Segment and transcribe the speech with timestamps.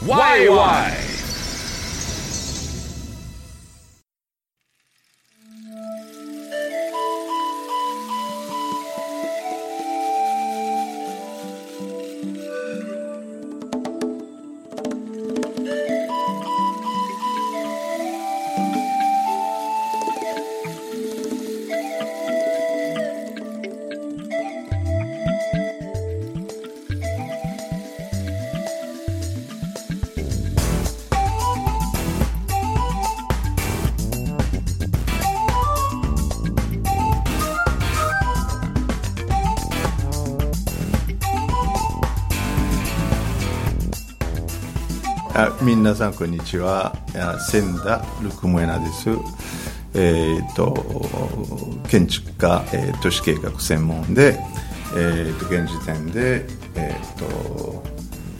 [0.00, 0.48] Why?
[0.48, 1.09] Why?
[45.80, 46.94] 皆さんこんにちは。
[47.16, 49.08] あ千田ルクモエナです。
[49.94, 50.76] えー、と
[51.88, 54.38] 建築家、えー都市計画専門で、
[54.94, 57.82] えー、と現時点で、えー、と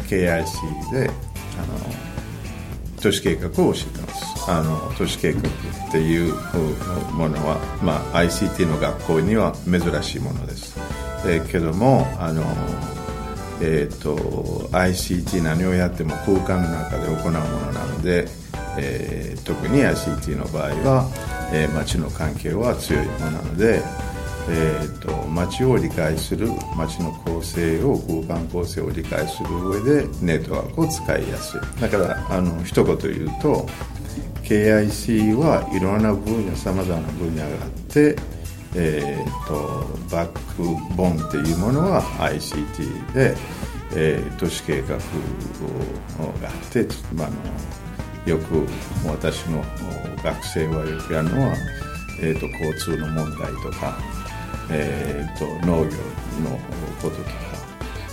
[0.06, 4.50] KIC であの都市計画を教えてます。
[4.50, 5.42] あの都市計画っ
[5.92, 6.34] ていう
[7.14, 10.78] ものは、まあ、ICT の学校には珍しいものです、
[11.24, 12.44] えーけどもあの
[13.60, 14.16] えー、と
[14.72, 18.26] ICT 何をやっても空間の中で行うものなので、
[18.78, 21.08] えー特に ICT の場合は、
[21.52, 23.82] えー街の関係は強いものなので、
[24.48, 31.80] えー、と街を理解する街の構成を空間構成を理解する上でネットワークを使いやすい。
[31.80, 33.66] だからあの一言言うと
[34.42, 38.16] KIC はいろんな分野さまざまな分野があって
[38.74, 40.62] えー、とバック
[40.94, 43.36] ボーンっていうものは ICT で、
[43.94, 47.36] えー都市計画があって、まあ、あの
[48.26, 48.66] よく
[49.06, 49.64] 私の
[50.22, 51.54] 学生はよくやるのは、
[52.22, 53.98] えー、と交通の問題とか、
[54.70, 55.90] えー、と農業
[56.44, 56.58] の
[57.02, 57.30] こととか、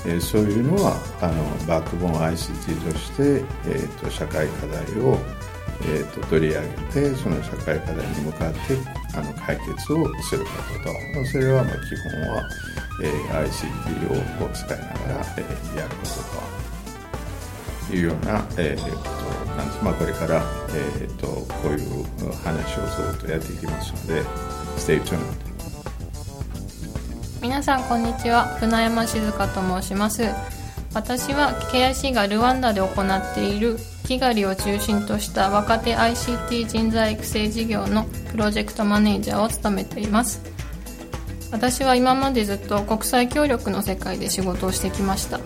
[0.05, 5.17] えーそういうのはあのバックボーン ICT として、えー、と社会課題を、
[5.83, 6.67] えー、と取り上げ
[7.11, 8.59] てその社会課題に向かって
[9.15, 10.51] あの解決をするこ
[10.83, 11.25] と。
[11.25, 12.49] それはまあ基本は、
[13.03, 17.95] えー ICT をこう使いながら、えーやることと。
[17.95, 19.83] いうような、えーとなんです。
[19.83, 24.23] まあ、これから、えー、とこういう話をずっとやっていきますので
[24.77, 25.17] Stay tuned
[27.41, 28.45] 皆さんこんにちは。
[28.59, 30.23] 船山静香と申します。
[30.93, 40.41] 私は KIC がルワンダで行っているキガリを中心とした若手 ICT 人材育成事業のプロジェクトマネージャーを務めています。
[41.51, 45.41] 私は今までずっと国際協力の世界で仕事をしてきました。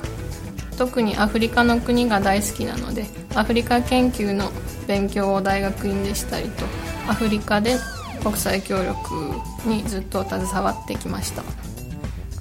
[0.77, 4.51] 特にアフリカの国が大好きなのでアフリカ研究の
[4.87, 6.65] 勉強を大学院でしたりと
[7.07, 7.77] アフリカで
[8.23, 11.41] 国際協力にずっと携わってきました。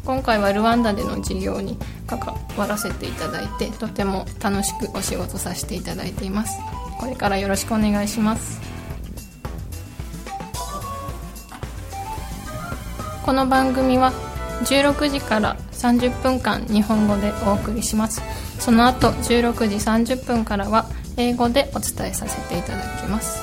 [0.05, 2.21] 今回はルワンダでの事業に関
[2.57, 6.59] わらせていただいてとても楽しくお仕事させていただいています。
[6.99, 8.61] これからよろしくお願いします。
[13.25, 14.13] この番組は
[14.65, 18.21] 16時から30分間日本語でお送りします。
[18.59, 20.87] その後16時30分からは
[21.17, 23.43] 英語でお伝えさせていただきます。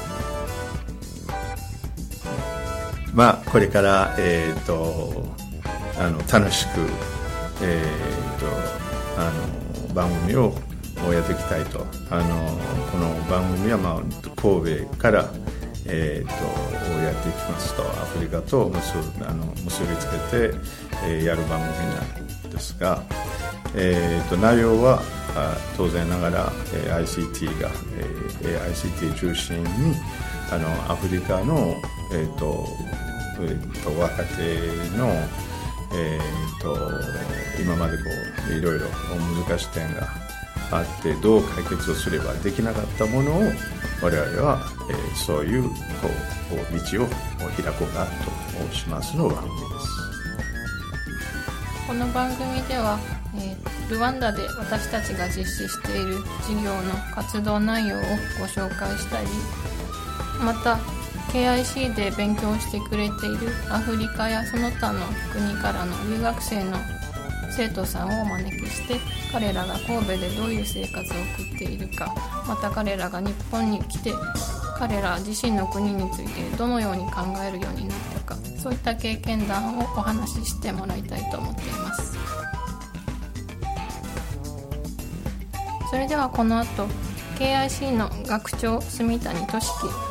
[3.13, 5.25] まあ、これから、えー、と
[5.99, 6.81] あの楽しく、
[7.61, 8.45] えー、と
[9.19, 9.31] あ
[9.89, 10.53] の番組を
[11.11, 11.85] やっていきたいと。
[12.09, 12.57] あの
[12.91, 14.01] この番組は、まあ、
[14.35, 15.29] 神戸から、
[15.85, 17.83] えー、とやっていきますと。
[17.83, 20.17] アフリカと結ぶあの結びつけ
[20.51, 20.55] て、
[21.05, 22.01] えーやる番組な
[22.47, 23.03] んですが、
[23.75, 25.01] えー、と内容は
[25.75, 27.69] 当然ながら、えー ICT が、
[28.41, 29.95] えー ICT 中心に
[30.51, 31.75] あのアフリカの、
[32.13, 32.65] えーと
[33.39, 35.11] えーと若手の、
[35.93, 36.75] えー、と
[37.61, 38.03] 今までこ
[38.49, 38.85] ういろいろ
[39.47, 40.07] 難しい点が
[40.71, 43.41] あってどう解決をすればできなかったものを
[44.01, 45.69] 我々は、えーそういうこ
[46.51, 48.07] うこう道を開こうか
[48.69, 49.67] としますの番組です。
[51.87, 52.99] この番組では、
[53.35, 58.01] えールワンダで私たちが実施している事業の活動内容を
[58.37, 59.27] ご紹介したり
[60.43, 60.77] また
[61.31, 66.77] KIC で勉強してくれているアフリカやその他の国からの留学生の
[67.55, 68.99] 生徒さんをお招きして
[69.31, 72.13] 彼らが神戸でどういう生活を送っているか
[72.47, 74.13] また彼らが日本に来て
[74.77, 82.17] 彼ら自身の国についてどのように考えるようになったかそういった経験談をお話ししてもらいたいと思っています。
[85.89, 86.87] それではこの後
[87.39, 90.06] KIC の学長住谷俊樹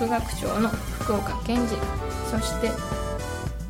[0.00, 1.68] 副学長の福岡健二
[2.30, 2.70] そして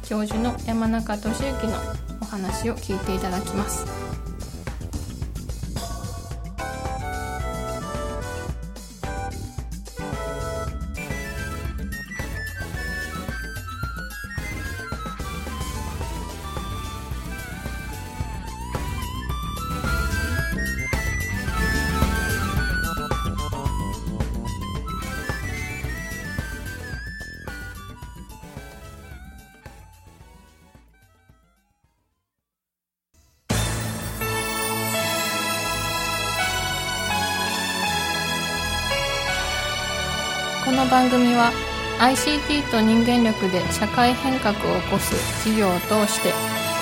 [0.05, 1.73] 教授の山中俊之の
[2.21, 4.00] お話を聞いていただきます。
[40.91, 41.53] 番組は
[42.01, 45.15] ICT と人間力で社会変革を起こす
[45.45, 46.33] 事業を通して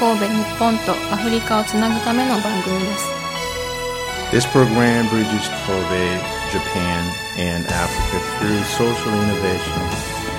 [0.00, 3.18] 神戸日本とアフリカをつなぐための番組です
[4.32, 6.20] This program bridges Kobe,
[6.52, 7.04] Japan,
[7.38, 9.80] and Africa through social innovation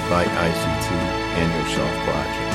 [0.10, 0.92] by ICT
[1.38, 2.49] and Yourself Project.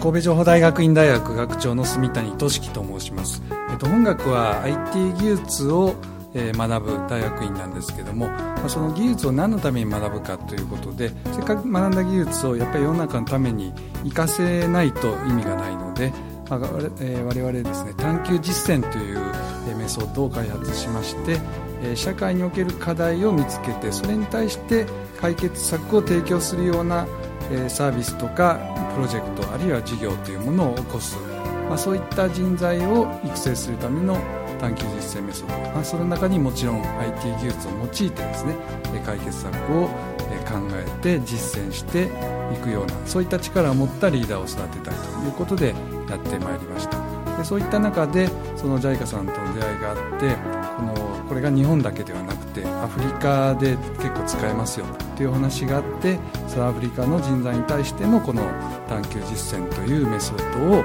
[0.00, 5.94] 神戸情報大学院大学学長の住谷俊樹と申します、えっと本学は IT 技術を
[6.32, 8.28] 学ぶ大学院なんですけども、
[8.66, 13.74] その技術を何のために学ぶかということでせっかく学んだ技術をやっぱり世の中のために
[14.04, 16.12] 活かせないと意味がないので、
[16.48, 19.18] 我々ですね探究実践という
[19.76, 21.38] メソッドを開発しまして
[21.94, 24.86] 社会における課題を見つけてそれに対して
[25.20, 27.06] 解決策を提供するような
[27.68, 28.58] サービスとか
[29.00, 31.16] ロジェクトあるいは事業というものを起こす、
[31.68, 34.14] まあ、そういった人材を育成するための
[34.60, 38.54] 探究実践メソッド、まあ、その中にもちろん IT 技術を用いてですね
[39.04, 42.10] 解決策を考えて実践して
[42.52, 45.74] いくようなそういった力を持ったリーダーを育てたいということで
[46.08, 46.98] やってまいりました。
[47.38, 50.36] でそういった中でその JICA さんとの出会いがあって
[50.76, 56.18] このこれが日本だけではなくてアフリカで結構使えますよっていう話があって
[56.48, 58.42] そのアフリカの人材に対してもこの
[58.88, 60.82] 探究実践というメソッドを、え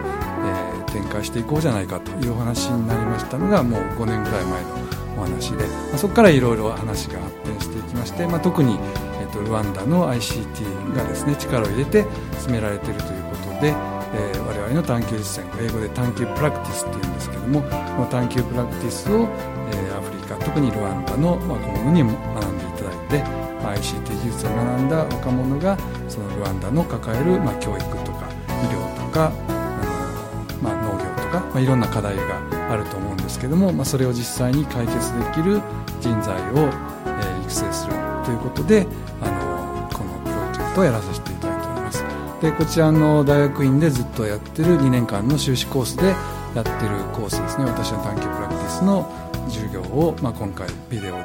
[0.71, 4.69] ー展開していこうじゃないかというお話になりましたのがもう5年ぐらい前の
[5.17, 8.77] お話で、まあそこからいろいろ話が発展していきまして、まあ、特に、
[9.19, 12.05] えー、とルワンダの ICT がですね力を入れて
[12.39, 19.27] 進められているということで、えー我々の探究実践英語で探究プラクティスっていうんですけどもこの探究プラクティスを、
[19.73, 20.04] えーア
[20.45, 23.23] 特にルワンダの若者に学んでいただいて、
[23.61, 25.77] まあ ICT 技術を学んだ若者が
[26.07, 35.61] そのルワンダの抱える、まあ、教育とか医療とかあの、まあ、農業とか、まあ、いろんな課題があると思うんですけども、まあ、それを実際に解決できる
[35.99, 36.69] 人材を、
[37.05, 37.93] えー育成する
[38.25, 38.87] ということで
[39.21, 42.03] あのこのプロジェクトをやらさせていただいております。
[42.41, 46.07] でこちらの大学院でずっとやってる2年間の修士コースで
[46.55, 47.65] やってるコースですね。
[47.65, 49.09] 私の探究プラクティスの
[49.49, 51.23] 授業を、まあ、今回ビデオで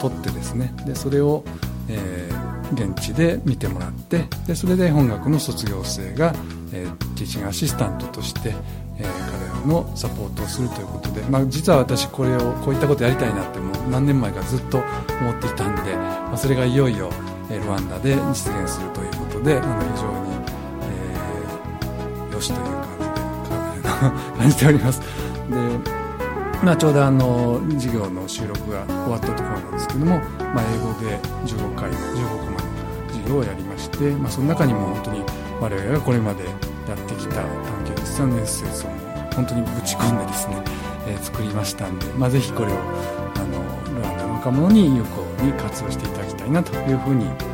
[0.00, 1.44] 撮ってですねでそれを、
[1.88, 6.32] えー現地で見てもらってでそれで本学の卒業生が、
[6.72, 8.54] えーティーチングアシスタントとして、
[8.98, 14.78] えー彼らのサポートをするということで、まあ、実は私これをこういったことやりたいなってもう何年前かずっと
[15.20, 17.10] 思っていたんで、まあ、それがいよいよ、
[17.50, 20.30] えールワンダで実現するということであの非常に、
[20.84, 22.66] えーよしという
[23.48, 23.88] 感じで
[24.38, 25.19] 感じております。
[26.62, 32.58] まあ、ちょうどあの授業の収録が終わったところなんですけども、まあ、英語で15回15コマの
[33.08, 35.24] 授業をやりまして、まあ、その中にも本当に
[35.60, 36.50] 我々がこれまでや
[36.94, 38.90] ってきた探究実際のエッセンスを
[39.34, 40.62] 本当にぶち込んでですね、
[41.08, 47.44] えー作りましたんで、まあ、ぜひこれをあのルワンダの若者に有効に活用していただきたいなというふうに思って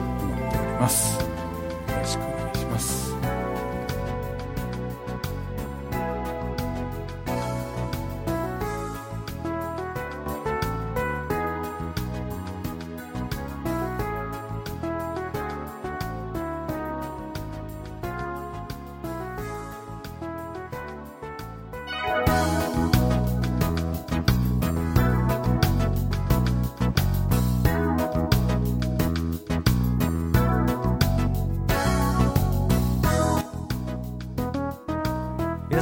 [0.59, 1.26] おります。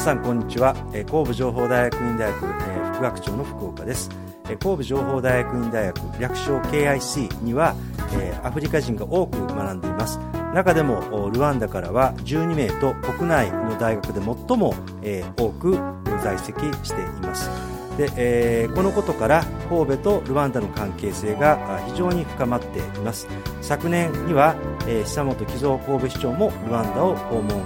[0.04, 0.76] さんこんにちは。
[0.92, 4.10] え神戸情報大学院大学、え副学長の福岡です。
[4.50, 7.74] え神戸情報大学院大学略称 KIC には、
[8.12, 10.18] えアフリカ人が多く学んでいます。
[10.52, 15.78] 中でもルワンダからは12名と国内の大学で最も、え多く
[16.22, 17.48] 在籍しています。
[17.96, 23.26] で、えーこのことから神戸とルワンダの関係性が非常に深まっています。
[23.62, 24.54] 昨年には、
[24.86, 27.64] えー久本木造神戸市長もルワンダを訪問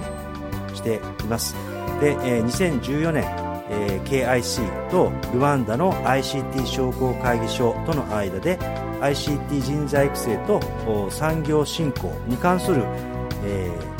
[0.73, 1.78] しています。
[1.99, 3.23] で、えー2014年、
[3.69, 8.57] えー KIC とルワンダの ICT 商工会議所との間で
[9.01, 12.83] ICT 人材育成と産業振興に関する、
[13.45, 13.99] えー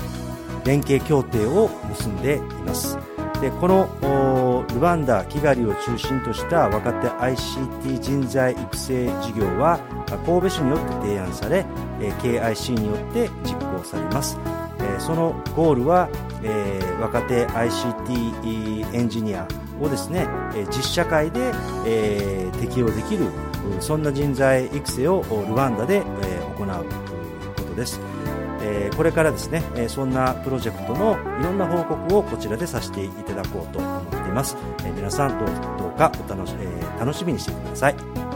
[0.66, 2.98] 連携協定を結んでいます。
[3.42, 9.80] でこのルワンダ・キガリを中心とした若手 ICT 人材育成事業は
[10.26, 11.66] 神戸市によって提案され、
[12.22, 14.38] KIC によって実行されます、
[15.00, 16.10] そのゴールは、
[16.44, 19.48] えー若手 ICT エンジニア
[19.80, 21.52] をですね、え実社会で、
[21.86, 23.26] えー適用できる
[23.80, 26.86] そんな人材育成をルワンダで、えー行うう
[27.56, 28.00] ことです。
[28.62, 38.29] えーこれからですね、えそんなプロジェクトのいろんな報告をこちらでさせていただこうと思っています、えー皆さんどうかお楽し,、え楽しみにしてください。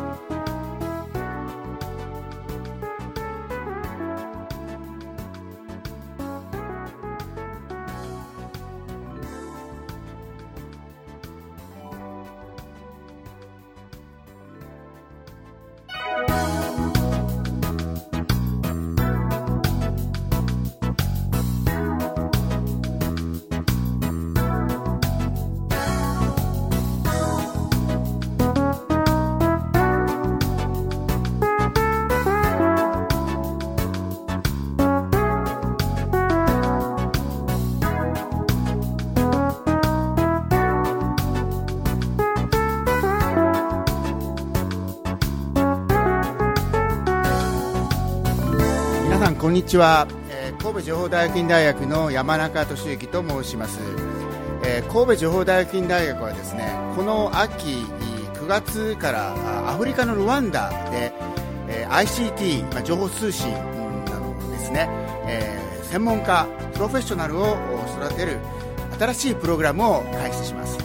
[49.64, 53.80] にちは、えー神戸情報大学院大学の山中俊之と申します、
[54.66, 57.68] えー神戸情報大学院大学はですねこの秋
[58.36, 59.34] 9月から
[59.70, 61.14] アフリカのルワンダで、
[61.70, 64.90] えー ICT、まあ、情報通信などですね、
[65.28, 67.56] えー専門家プロフェッショナルを
[68.02, 68.40] 育てる
[69.00, 70.80] 新しいプログラムを開始します。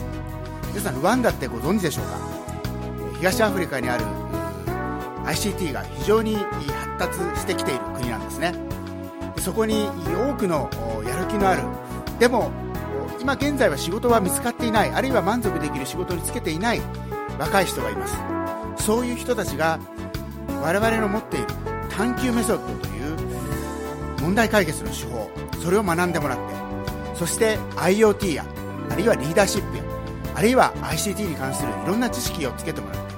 [0.67, 2.19] 皆さんルワンダってご存知でしょうか？
[3.17, 4.05] 東アフリカにある
[5.25, 8.53] ICT が非常に発達してきている国なんですね。
[9.49, 10.69] そこに多くの
[11.03, 11.63] やる気のある。
[12.19, 12.51] でも
[13.19, 14.91] 今現在は仕事は見つかっていない。
[14.91, 16.81] あるいは満足できる仕事に就けていない
[17.39, 18.15] 若い人がいます。
[18.77, 19.79] そういう人たちが
[20.61, 21.47] 我々の持っている
[21.89, 25.31] 探求メソッドという問題解決の手法
[25.63, 28.45] それを学んでもらってそして IoT や
[28.91, 29.83] あるいはリーダーシップや
[30.35, 33.15] あるいは ICT に関するいろんな知識をつけてもらって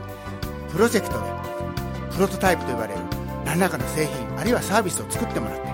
[0.71, 1.25] プロジェクトで
[2.13, 3.01] プロトタイプと呼ばれる
[3.43, 5.70] 何らかの製品あるいはサービスを作ってもらって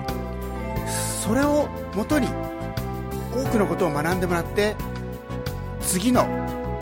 [1.28, 2.26] それをもとに
[3.34, 4.74] 多くのことを学んでもらって
[5.82, 6.22] 次の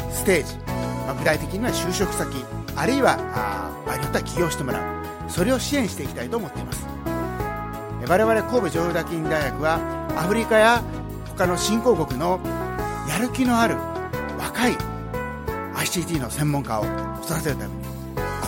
[0.08, 0.56] ステージ、
[1.04, 2.44] まあ具体的には就職先
[2.76, 4.82] あるいはあ場合によっては起業してもらう。
[5.28, 6.86] それを支援していきたいと思っています。
[8.08, 9.80] 我々神戸情報大学院大学は
[10.16, 10.80] アフリカや
[11.36, 12.38] 他の新興国の
[13.08, 13.74] やる気のある
[14.38, 14.76] 若い
[15.74, 16.84] ICT の専門家を
[17.24, 17.82] 育てるために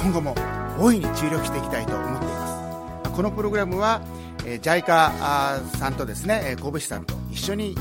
[0.01, 0.37] 今後も
[0.79, 3.11] 大いに注力していきたいと思っています。
[3.11, 4.01] このプログラムは、
[4.51, 7.75] え JICA さんとですねえ神戸市さんと一緒に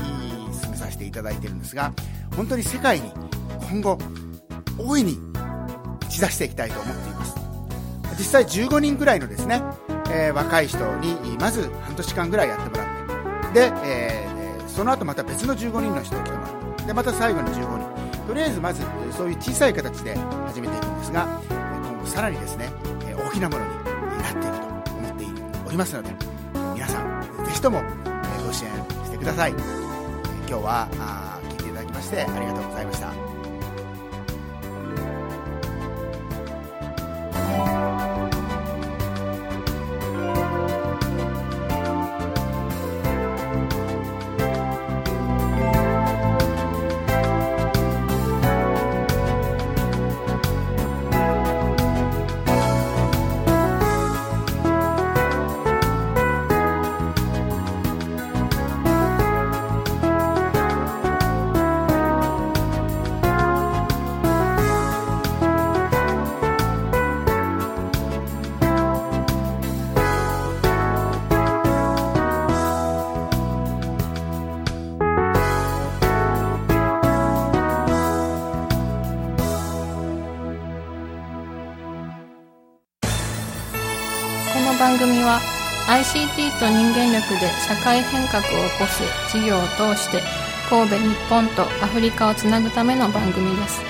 [0.60, 1.92] 進めさせていただいているんですが
[2.36, 3.10] 本当に世界に
[3.70, 3.98] 今後
[4.78, 5.18] 大いに
[6.02, 7.34] 打ち出していきたいと思っています。
[8.18, 9.62] 実際15人ぐらいのですね、
[10.10, 12.84] えー若い人にまず半年間ぐらいやってもら
[13.50, 18.26] ってで、えーその後また別の15人の人を来てもらってでまた最後の15人。
[18.26, 18.82] とりあえずまず
[19.16, 20.14] そういう小さい形で
[20.46, 22.68] 始めていくんですが今後さらにですね
[23.26, 23.70] 大きなものに
[24.22, 24.58] なっていく
[24.90, 25.24] と思って
[25.66, 26.27] おりますので
[27.58, 28.70] ひともえご支援
[29.04, 29.50] してください。
[29.50, 29.58] 今
[30.46, 33.27] 日はあ聞いていただきましてありがとうございました。
[86.38, 89.02] IT と人間力で社会変革を起こす
[89.36, 90.22] 事業を通して
[90.70, 93.82] 神戸日本とアフリカをつなぐための番組です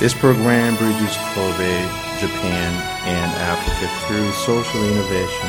[0.00, 1.84] This program bridges Kobe,
[2.20, 2.72] Japan,
[3.04, 5.48] and Africa through social innovation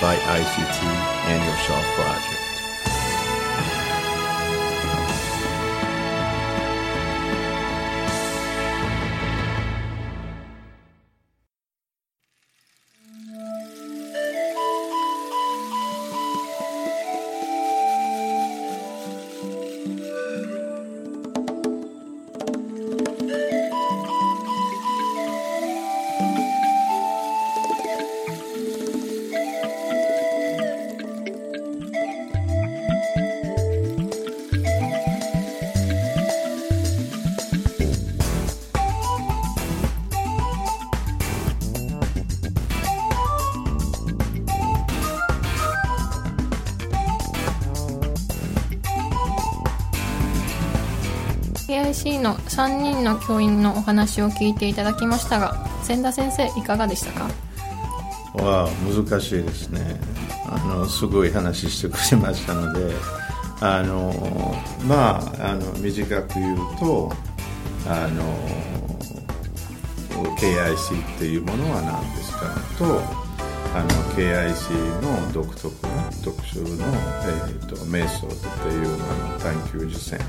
[0.00, 0.84] by ICT
[1.28, 2.29] and Yourself Project.
[52.18, 57.24] の3人の教員のお話を聞いていただきましたが千田先生いかがでしたか？
[58.42, 60.00] わあ難しいですね。
[60.46, 62.92] あのすごい話してくれましたので
[63.60, 67.12] あのまああの短く言うと
[67.86, 68.24] あの
[70.36, 72.46] KIC っていうものは何ですか
[72.78, 73.00] と
[73.74, 80.24] あの KIC の独特な特殊の、えーと、とメソッドっていうあの探究実践、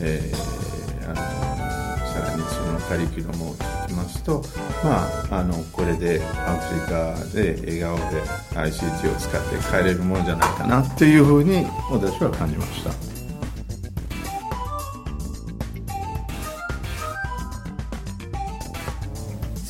[0.00, 4.42] えーあのさらにそのカリキュラムを聞きますと、
[4.84, 8.22] まあ、あのこれでアフリカで笑顔で
[8.70, 13.14] ICT を使って帰れるものじゃないかなっていうふうに私は感じました。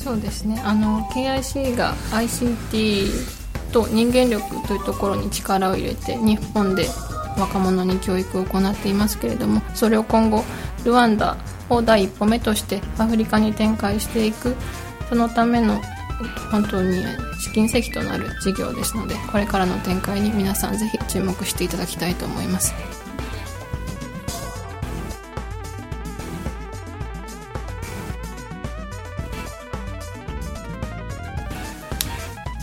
[0.05, 6.85] そうですねあの KIC が ICT と人間力というところに力を入れて日本で
[7.37, 10.43] 若者に教育を行っていますけれどもそれを今後
[10.85, 11.35] ルワンダ
[11.69, 14.55] を第一歩目としてアフリカに展開していく。
[15.09, 15.81] そのための
[16.51, 17.03] 本当に
[17.39, 22.73] 試金石となる事業ですのでこれからの展開に皆さんぜひ注目していただきたいと思います。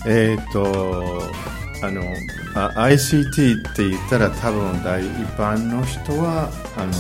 [0.04, 1.22] えっ、と
[1.80, 2.02] あの
[2.54, 6.92] あ ICT って言ったら多分大一般の人はあの、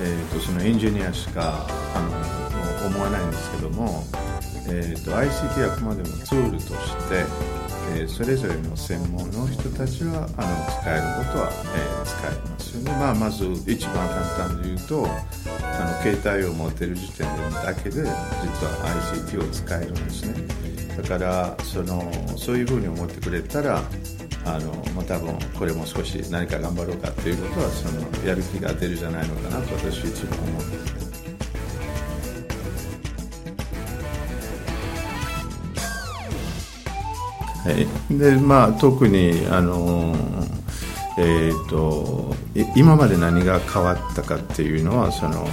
[0.00, 2.00] えーと、そのエンジニアしかあ
[2.82, 4.04] の思わないんですけども、
[4.68, 7.24] えーと、ICT はあくまでもツールとして、
[7.96, 18.12] えー、それぞれの専門の人たちはあの使えることは、えー、使えますよね、まあ、まず一番簡単で言うとあの携帯を持ってる時点だけで実は
[19.26, 20.68] ICT を使えるんですね。
[20.96, 23.82] だからそのそういうふうに思ってくれたら
[24.44, 31.08] あの、まあ、多分これも少し何か頑張ろうかっていうことはそのやる気が出るじゃないのかなと私いつも思うんです。
[37.64, 40.14] はい、でまあ特にあの
[41.18, 42.34] えーと
[42.74, 45.46] 今まで何が変わったかっていうのはその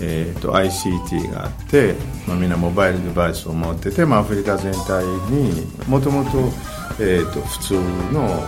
[0.00, 1.94] えーと、ICT があって、
[2.26, 6.52] まあ、みんなモバイルデバイスを持ってて、まあ、アフリカ全体にもともと
[7.00, 7.74] えー、と普通
[8.12, 8.44] の、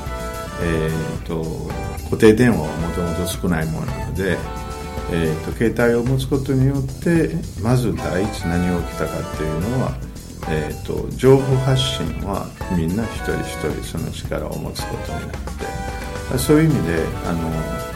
[0.63, 1.71] えーと、
[2.05, 4.37] 固定電話はもともと少ないものなので、
[5.11, 7.31] えーと、携帯を持つことによって
[7.63, 9.99] まず第一何が起きたかっていうのは、
[10.49, 12.47] えー、と情報発信は
[12.77, 15.31] みんな一人一人その力を持つことになっ
[16.33, 17.89] てそういう意味であの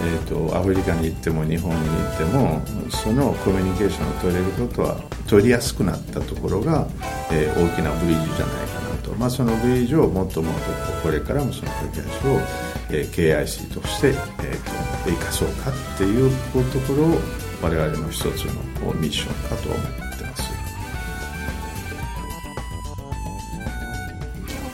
[0.00, 6.86] ーと、アフリカに行っても日本に行ってもそのコミュニケーションを取れることは取りやすくなったところが、
[7.32, 8.77] えー、大きなブリッジじゃないか
[9.08, 10.60] と、まあ、そのブリッジをもっともっと
[11.02, 12.40] これからもその繰り返しを、
[12.90, 14.20] えー、KIC として、えーと、
[15.10, 16.30] 生かそうかっていう
[16.72, 17.18] ところを
[17.62, 20.48] 我々の一つのミッションかと思ってます。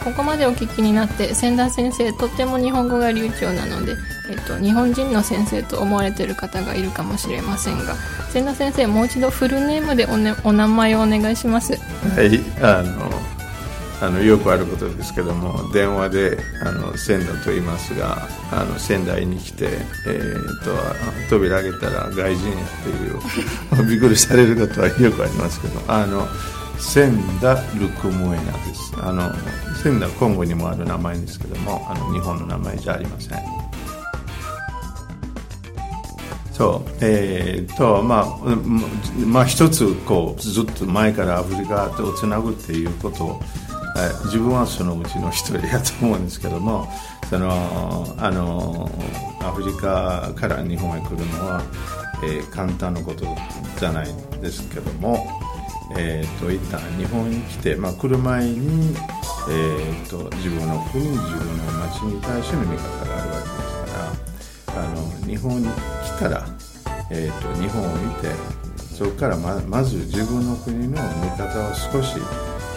[0.04, 3.94] ここまでお聞きになって千田先生とっても日本語が流暢なので
[4.30, 7.94] えっと、日本人の先生と思われている方がいるかもしれませんが
[8.32, 13.33] 千田先生もう一度フルネームでお,、ね、お名前をお願いしますはいあの
[14.00, 19.66] あのよくあることですけども電話であの仙台と言いますがあの仙台に来て、
[20.07, 20.70] えーと、
[21.30, 26.26] 扉開けたら外人やっていう びっくりされることはよくありますけどあの
[26.78, 28.92] 仙田ルクモエナです。
[29.00, 29.33] あの
[29.83, 33.38] 仙田今後にもある名前ですけどもあの日本の名前じゃありません。
[36.52, 38.57] そうえー、とまあ、
[39.26, 43.42] まあ、一つこうずっと前からアフリカとつなぐっていうことを
[43.96, 46.88] え自分はそのうちの一人やと思うんですけども
[47.30, 48.90] そのあの
[49.40, 51.62] アフリカから日本へ来るのは、
[52.24, 53.26] えー簡単なこと
[53.78, 55.26] じゃないんですけども、
[55.96, 58.94] えー、と一旦日本に来て、まあ、来る前に、
[59.50, 66.46] えー、と自分の国自分の町に対しての見方があるわけですからあの日本に来たら、
[67.11, 68.28] えー、と日本を見て
[68.94, 72.14] そこからままず自分の国の見方を少し、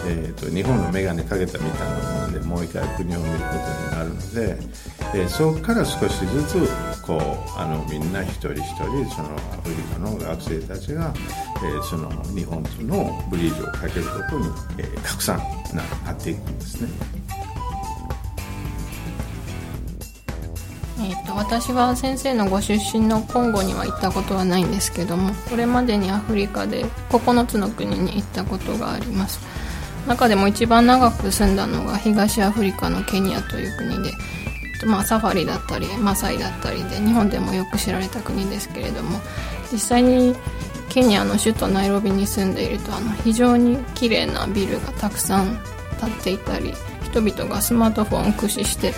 [0.08, 4.58] えー、と日本の眼鏡かけたみたいなものでもう一回国を見ることになるので、
[5.14, 11.12] えーそこから少しずつこうあのみんな一人一人そのアフリカの学生たちが、
[11.56, 14.46] えーその日本とのブリッジをかけることに、
[14.78, 15.38] えーたくさん
[15.76, 16.88] なっていくんですね。
[21.00, 29.38] えー、と私は先生のご出身のコンゴには行ったことはないんですけどもこれまでにアフリカで9つの国に行ったことがあります
[30.08, 34.10] 中でも一番長く住んだのが東アフリカのケニアという国で、
[34.86, 39.20] まあ、サファリだったりマサイだったりで日本でもよく知られた国ですけれども
[39.70, 40.34] 実際に
[40.88, 45.58] ケニアの首都ナイロビに住んでいるとあの非常に綺麗なビルがたくさん
[46.00, 46.72] 建っていたり
[47.04, 48.94] 人々がスマートフォンを駆使して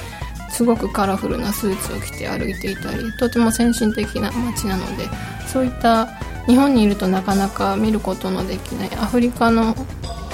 [0.50, 5.08] すごくカラフルなスーツを着て歩いていたりとても先進的な街なので
[5.46, 6.06] そういった
[6.46, 9.74] 日本にいるとなかなか見ることのできないアフリカの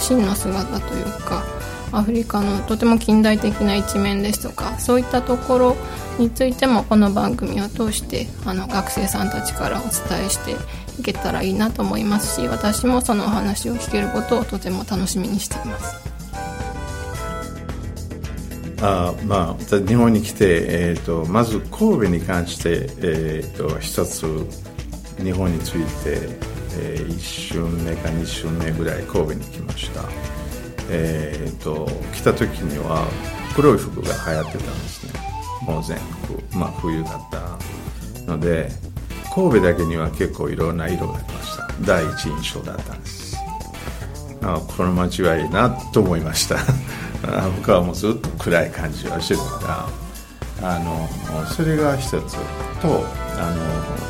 [0.00, 1.44] 真の姿というか
[1.92, 5.76] アフリカのとても近代的な一面ですとかそういったところ
[6.18, 10.52] についてもこの番組を通してあの学生さんたちからお伝えして
[11.00, 16.16] いけたらいいなと思いますし私もそのお話を聞けることをとても楽しみにしています。
[18.82, 24.26] あまあ、日本に来て、えー、とまず神戸に関して、えー、と一つ
[25.22, 30.02] 日本について、え1週目か2週目ぐらい神戸に来ました、
[30.90, 33.06] えー、と来た時には
[33.54, 35.20] 黒い服が流行ってたんですね。
[35.62, 38.70] もう全国、まあ、冬だったので
[39.34, 41.68] 神戸だけには結構いろんな色がありました。
[41.80, 43.36] 第一印象だったんです。
[44.42, 46.56] あこの街はいいなと思いました。
[47.26, 50.06] あ僕はもうずっと暗い感じはしてるから。
[50.62, 51.06] あの
[51.48, 52.36] それが一つ
[52.80, 53.04] と
[53.38, 53.50] あ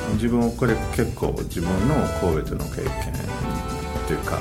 [0.09, 2.93] の自分これ結構自分の神戸との経験
[4.07, 4.39] というか、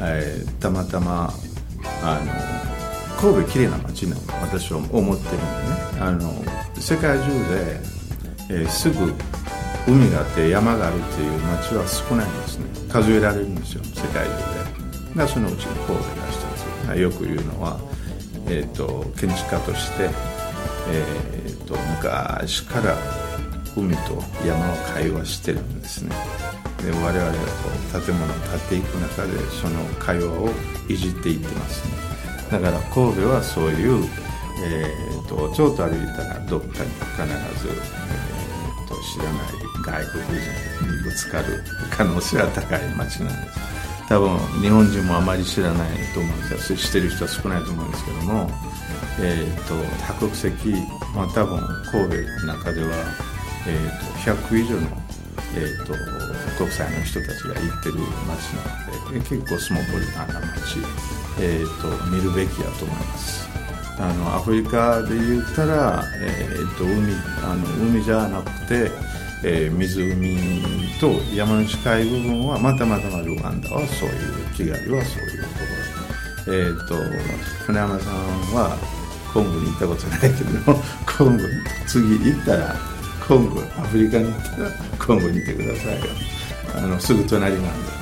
[0.00, 1.32] えーたまたま
[2.02, 5.40] あの神戸綺麗な街なの私は思ってるんでね。
[6.00, 6.32] あの
[6.80, 7.80] 世界中で、
[8.50, 9.12] えーすぐ
[9.86, 12.66] 海があって山があるっていう街は少ないんですね。
[12.88, 15.18] 数えられるんですよ世界中で。
[15.18, 16.98] がそのうちの神戸が一つ。
[16.98, 17.78] よく言うのは、
[18.46, 20.10] えー、と建築家として、
[20.90, 22.96] えー、と昔から
[23.76, 26.14] 海と山の会話してるんですね。
[26.82, 27.38] で我々がこ
[27.98, 30.50] う建物を建っていく中でその会話を
[30.88, 31.94] いじっていってますね。
[32.50, 34.06] だから神戸はそういう、
[34.62, 36.82] えー、とちょっと歩いたらどっかに必
[37.62, 43.58] ず、えー、と知らない外国人にぶつかる可能性は高い街なんです。
[44.08, 48.50] 多分日本人もあまり知らないと思うんですが知ってる人は少ないと思うんですけども、
[49.20, 49.74] えー、と
[50.06, 50.74] 多国籍、
[51.14, 51.58] まあ、多分
[51.90, 53.33] 神戸の中では、
[53.66, 54.88] えー、と100以上の、
[55.56, 55.94] えー、と
[56.58, 57.94] 国際の人たちが行ってる
[58.26, 60.78] 街なので結構スモポリタンな街、
[61.40, 63.44] えー、と見るべきやと思います。
[63.96, 68.90] あのアフリカで言ったら、えー、と海あの海じゃなくて、
[69.44, 75.84] えー湖と山の近い部分はまたまたまルワンダはそういうキガリはそういうところ。
[76.46, 76.96] えっ、と
[77.66, 78.14] 船山さん
[78.54, 78.76] は
[79.32, 80.74] コンゴに行ったことないけど
[81.16, 81.48] コンゴに
[81.86, 82.93] 次行ったら
[83.26, 85.98] コンゴアフリカに行ったらコンゴにいてください。
[85.98, 86.04] よ
[86.76, 87.94] あのすぐ隣なんで。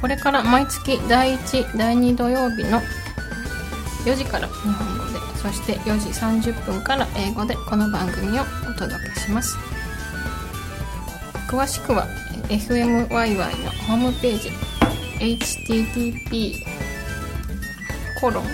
[0.00, 2.80] これから毎月第1第2土曜日の
[4.04, 5.96] 4時から日本語でそして4
[6.42, 9.56] 時30分から英語でこの番組をお届けします。
[11.48, 12.08] 詳しくは
[12.48, 14.50] FMYY のホームページ
[15.20, 16.71] http
[18.22, 18.46] コロン。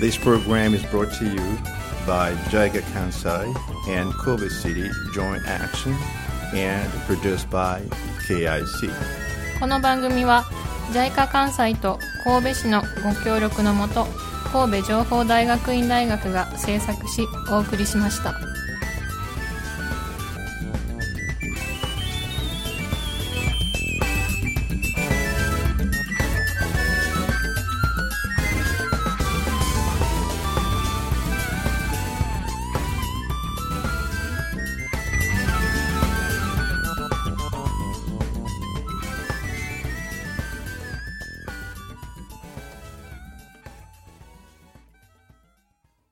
[0.01, 1.41] This program is brought to you
[2.07, 3.53] by JICA Kansai
[3.89, 5.93] and Kobe City Joint Action
[6.55, 7.83] and produced by
[8.29, 8.93] KIC.
[9.59, 10.45] この番組は
[10.93, 14.07] JICA 関西と神戸市のご協力のもと
[14.53, 18.35] 神戸情報大学院大学が制作しお送りしました。